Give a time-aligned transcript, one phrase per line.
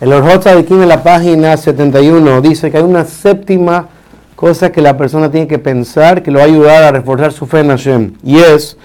[0.00, 3.88] El Orhot aquí en la página 71 dice que hay una séptima
[4.36, 7.46] cosa que la persona tiene que pensar que lo va a ayudar a reforzar su
[7.46, 8.12] fe en Hashem.
[8.22, 8.76] Y es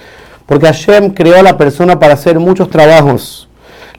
[0.47, 3.47] porque Hashem creó a la persona para hacer muchos trabajos.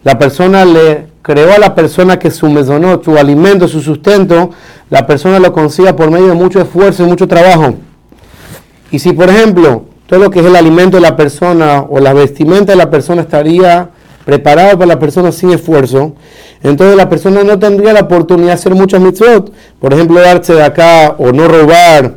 [0.03, 4.51] La persona le creó a la persona que su mesonot, su alimento, su sustento,
[4.91, 7.75] la persona lo consiga por medio de mucho esfuerzo y mucho trabajo.
[8.91, 12.13] Y si, por ejemplo, todo lo que es el alimento de la persona o la
[12.13, 13.91] vestimenta de la persona estaría
[14.25, 16.15] preparado para la persona sin esfuerzo,
[16.63, 19.53] entonces la persona no tendría la oportunidad de hacer muchas mitzvot.
[19.79, 22.15] Por ejemplo, darse de acá o no robar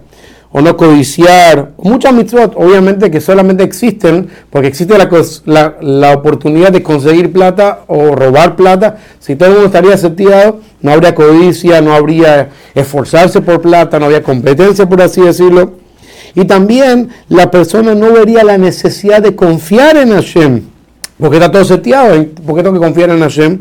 [0.52, 1.72] o no codiciar.
[1.78, 8.16] Muchas mitzvot, obviamente que solamente existen porque existe la, la, oportunidad de conseguir plata o
[8.16, 8.98] robar plata.
[9.20, 14.24] Si todo el mundo estaría no habría codicia, no habría esforzarse por plata, no habría
[14.24, 15.74] competencia, por así decirlo.
[16.36, 20.62] Y también la persona no vería la necesidad de confiar en Hashem,
[21.20, 23.60] porque está todo seteado, porque tengo que confiar en Hashem.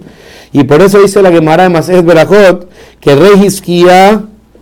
[0.52, 2.68] Y por eso dice la Gemara de Masés Berajot
[3.00, 3.48] que el rey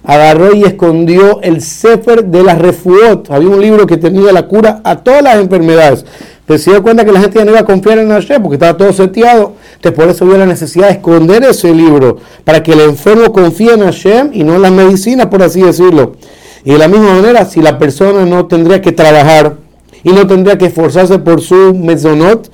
[0.04, 3.30] agarró y escondió el Sefer de las Refuot.
[3.30, 6.04] Había un libro que tenía la cura a todas las enfermedades.
[6.46, 8.56] Pero se dio cuenta que la gente ya no iba a confiar en Hashem porque
[8.56, 9.54] estaba todo seteado.
[9.76, 13.72] Entonces por eso había la necesidad de esconder ese libro para que el enfermo confíe
[13.72, 16.16] en Hashem y no en las medicinas, por así decirlo.
[16.64, 19.54] Y de la misma manera, si la persona no tendría que trabajar
[20.02, 22.50] y no tendría que esforzarse por su mezonot,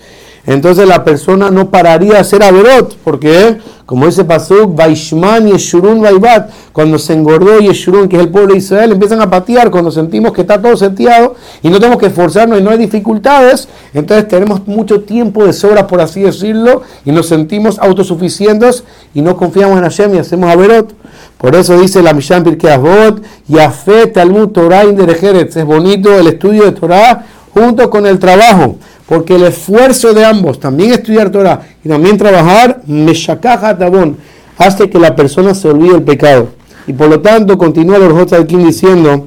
[0.46, 3.58] entonces la persona no pararía de hacer averot, porque
[3.90, 8.52] como dice Pasuk, Vaishman y Eshurun Vaibat, cuando se engordó Yeshurun, que es el pueblo
[8.52, 12.06] de Israel, empiezan a patear cuando sentimos que está todo seteado y no tenemos que
[12.06, 17.10] esforzarnos y no hay dificultades, entonces tenemos mucho tiempo de sobra, por así decirlo, y
[17.10, 20.94] nos sentimos autosuficientes y no confiamos en Hashem y hacemos averot.
[21.36, 25.56] Por eso dice la Mishan Pirkei Avot, Yafet Talmud Torah Inderejeretz.
[25.56, 28.76] Es bonito el estudio de Torah junto con el trabajo,
[29.10, 34.16] porque el esfuerzo de ambos, también estudiar Torah y también trabajar, Meshakaja Tabón,
[34.56, 36.50] hace que la persona se olvide el pecado.
[36.86, 39.26] Y por lo tanto, continúa el aquí diciendo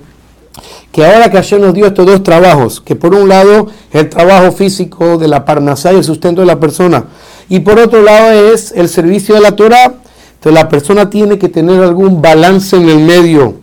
[0.89, 4.53] que ahora que ayer nos dio estos dos trabajos, que por un lado el trabajo
[4.53, 7.03] físico de la parnasá y el sustento de la persona,
[7.49, 9.95] y por otro lado es el servicio de la Torah,
[10.35, 13.55] entonces la persona tiene que tener algún balance en el medio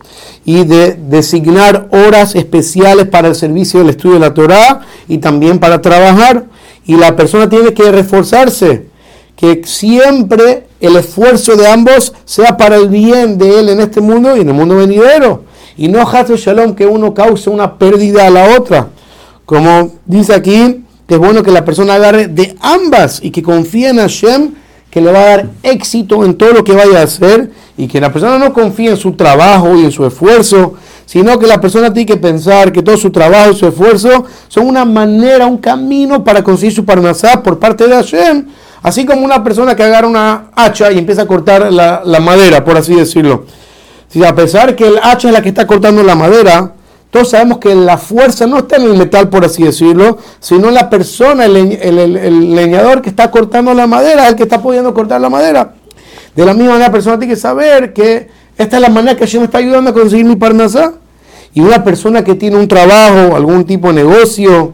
[0.45, 4.81] y de designar horas especiales para el servicio del estudio de la Torah
[5.11, 6.45] y también para trabajar.
[6.85, 8.87] Y la persona tiene que reforzarse,
[9.35, 14.37] que siempre el esfuerzo de ambos sea para el bien de él en este mundo
[14.37, 15.43] y en el mundo venidero.
[15.75, 18.87] Y no Hazel Shalom que uno cause una pérdida a la otra.
[19.45, 23.89] Como dice aquí, que es bueno que la persona agarre de ambas y que confíe
[23.89, 24.53] en Hashem
[24.91, 28.01] que le va a dar éxito en todo lo que vaya a hacer y que
[28.01, 30.73] la persona no confíe en su trabajo y en su esfuerzo,
[31.05, 34.67] sino que la persona tiene que pensar que todo su trabajo y su esfuerzo son
[34.67, 38.47] una manera, un camino para conseguir su parnasá por parte de Hashem.
[38.83, 42.63] Así como una persona que agarra una hacha y empieza a cortar la, la madera,
[42.65, 43.45] por así decirlo.
[44.09, 46.73] Si a pesar que el hacha es la que está cortando la madera,
[47.11, 50.73] todos sabemos que la fuerza no está en el metal, por así decirlo, sino en
[50.73, 55.29] la persona, el, leñador que está cortando la madera, el que está pudiendo cortar la
[55.29, 55.73] madera.
[56.35, 59.25] De la misma manera, la persona tiene que saber que esta es la manera que
[59.25, 60.93] Hashem me está ayudando a conseguir mi parnasá.
[61.53, 64.71] Y una persona que tiene un trabajo, algún tipo de negocio,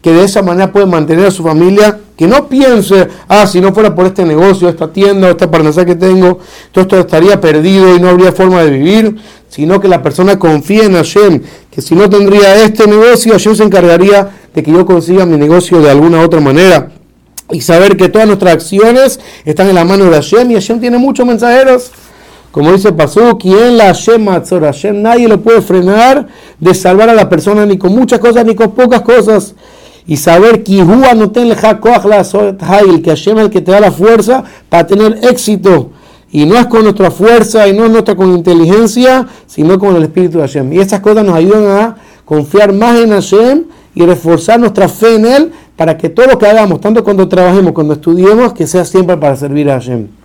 [0.00, 3.72] que de esa manera puede mantener a su familia, que no piense, ah, si no
[3.72, 6.38] fuera por este negocio, esta tienda, esta parnasá que tengo,
[6.70, 9.16] todo esto estaría perdido y no habría forma de vivir,
[9.48, 13.62] sino que la persona confíe en Hashem, que si no tendría este negocio, Hashem se
[13.62, 16.90] encargaría de que yo consiga mi negocio de alguna otra manera.
[17.50, 20.98] Y saber que todas nuestras acciones están en la mano de Hashem y Hashem tiene
[20.98, 21.90] muchos mensajeros.
[22.50, 27.30] Como dice Pasú, quien la Hashem Hashem nadie lo puede frenar de salvar a la
[27.30, 29.54] persona ni con muchas cosas ni con pocas cosas.
[30.06, 30.82] Y saber que
[33.10, 35.90] Hashem es el que te da la fuerza para tener éxito.
[36.32, 40.04] Y no es con nuestra fuerza y no es nuestra con inteligencia, sino con el
[40.04, 40.72] Espíritu de Hashem.
[40.72, 45.26] Y esas cosas nos ayudan a confiar más en Hashem y reforzar nuestra fe en
[45.26, 49.16] Él para que todo lo que hagamos, tanto cuando trabajemos, cuando estudiemos, que sea siempre
[49.16, 50.19] para servir a Hashem.